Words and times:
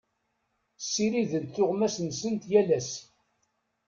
Ssirident 0.83 1.53
tuɣmas-nsent 1.55 2.43
yal 2.51 2.69
ass. 2.77 2.91